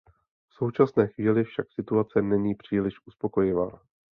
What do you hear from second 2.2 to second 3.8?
není příliš uspokojivá.